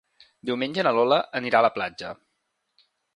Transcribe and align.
Diumenge 0.49 0.85
na 0.87 0.93
Lola 0.99 1.19
anirà 1.41 1.59
a 1.61 1.65
la 1.67 1.73
platja. 1.77 2.09